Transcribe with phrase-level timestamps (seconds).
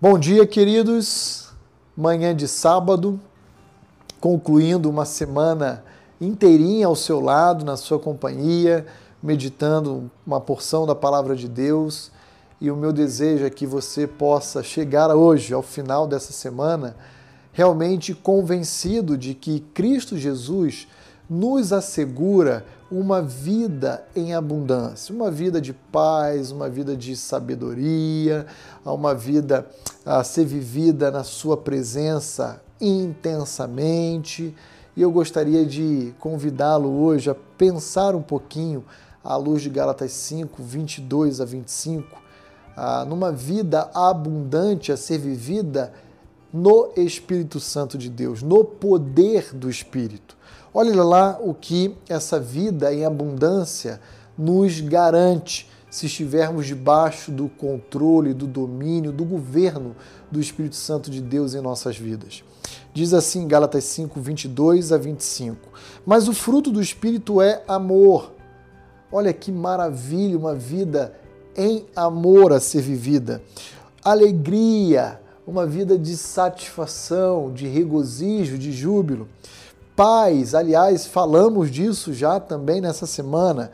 [0.00, 1.48] Bom dia, queridos.
[1.96, 3.18] Manhã de sábado,
[4.20, 5.82] concluindo uma semana
[6.20, 8.86] inteirinha ao seu lado, na sua companhia,
[9.20, 12.12] meditando uma porção da palavra de Deus.
[12.60, 16.94] E o meu desejo é que você possa chegar hoje, ao final dessa semana,
[17.52, 20.86] realmente convencido de que Cristo Jesus
[21.28, 28.46] nos assegura uma vida em abundância, uma vida de paz, uma vida de sabedoria,
[28.84, 29.66] uma vida
[30.06, 34.54] a ser vivida na Sua presença intensamente.
[34.96, 38.84] E eu gostaria de convidá-lo hoje a pensar um pouquinho,
[39.22, 42.22] à luz de Gálatas 5, 22 a 25,
[43.06, 45.92] numa vida abundante a ser vivida
[46.52, 50.36] no Espírito Santo de Deus, no poder do Espírito.
[50.72, 54.00] Olha lá o que essa vida em abundância
[54.36, 59.96] nos garante se estivermos debaixo do controle, do domínio, do governo
[60.30, 62.44] do Espírito Santo de Deus em nossas vidas.
[62.92, 65.56] Diz assim Gálatas 5, 22 a 25.
[66.04, 68.32] Mas o fruto do Espírito é amor.
[69.10, 71.14] Olha que maravilha, uma vida
[71.56, 73.42] em amor a ser vivida.
[74.04, 79.26] Alegria, uma vida de satisfação, de regozijo, de júbilo
[79.96, 80.54] paz.
[80.54, 83.72] Aliás, falamos disso já também nessa semana.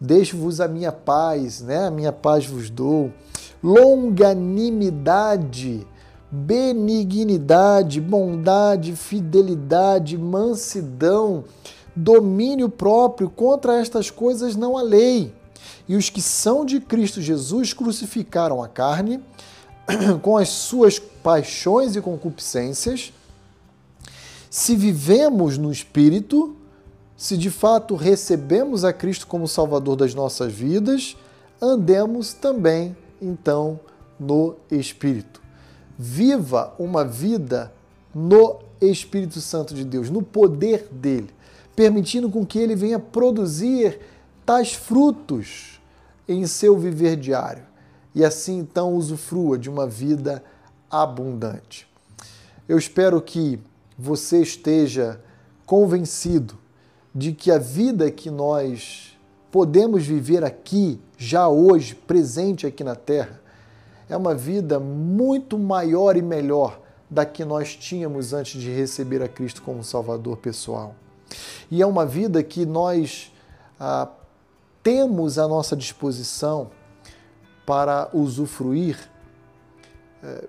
[0.00, 1.88] Deixo-vos a minha paz, né?
[1.88, 3.10] A minha paz vos dou.
[3.60, 5.84] Longanimidade,
[6.30, 11.42] benignidade, bondade, fidelidade, mansidão,
[11.94, 13.28] domínio próprio.
[13.28, 15.34] Contra estas coisas não há lei.
[15.88, 19.20] E os que são de Cristo Jesus crucificaram a carne
[20.22, 23.12] com as suas paixões e concupiscências
[24.50, 26.56] se vivemos no Espírito,
[27.16, 31.16] se de fato recebemos a Cristo como Salvador das nossas vidas,
[31.62, 33.78] andemos também, então,
[34.18, 35.40] no Espírito.
[35.96, 37.72] Viva uma vida
[38.12, 41.30] no Espírito Santo de Deus, no poder dele,
[41.76, 44.00] permitindo com que ele venha produzir
[44.44, 45.80] tais frutos
[46.26, 47.69] em seu viver diário
[48.14, 50.42] e assim então usufrua de uma vida
[50.90, 51.88] abundante.
[52.68, 53.58] Eu espero que
[53.98, 55.20] você esteja
[55.66, 56.58] convencido
[57.14, 59.16] de que a vida que nós
[59.50, 63.40] podemos viver aqui, já hoje, presente aqui na Terra,
[64.08, 69.28] é uma vida muito maior e melhor da que nós tínhamos antes de receber a
[69.28, 70.94] Cristo como Salvador pessoal.
[71.70, 73.32] E é uma vida que nós
[73.78, 74.08] ah,
[74.82, 76.70] temos à nossa disposição
[77.66, 78.98] para usufruir.
[80.22, 80.48] Eh,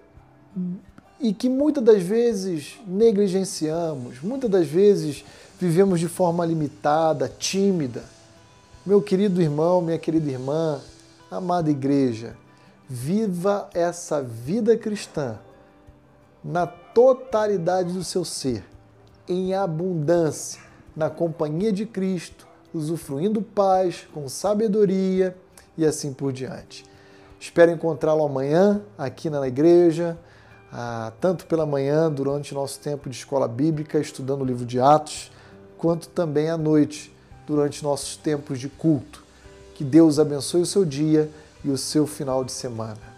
[1.19, 5.23] e que muitas das vezes negligenciamos, muitas das vezes
[5.59, 8.03] vivemos de forma limitada, tímida.
[8.83, 10.81] Meu querido irmão, minha querida irmã,
[11.29, 12.35] amada igreja,
[12.89, 15.38] viva essa vida cristã
[16.43, 18.66] na totalidade do seu ser,
[19.28, 20.59] em abundância,
[20.95, 25.38] na companhia de Cristo, usufruindo paz, com sabedoria
[25.78, 26.83] e assim por diante.
[27.41, 30.18] Espero encontrá-lo amanhã aqui na igreja
[30.72, 35.29] ah, tanto pela manhã, durante nosso tempo de escola bíblica, estudando o livro de Atos,
[35.78, 37.13] quanto também à noite,
[37.46, 39.22] durante nossos tempos de culto.
[39.75, 41.29] Que Deus abençoe o seu dia
[41.63, 43.10] e o seu final de semana.